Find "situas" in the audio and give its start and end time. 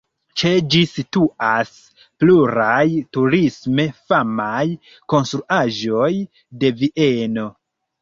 0.91-1.73